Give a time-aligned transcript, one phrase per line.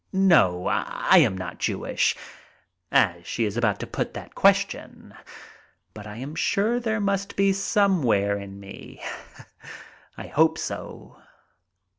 [0.13, 2.15] No, I am not Jewish,"
[2.91, 5.13] as she is about to put that question,
[5.93, 8.99] "but I am sure there must be some somewhere in me.
[10.17, 11.21] I hope so."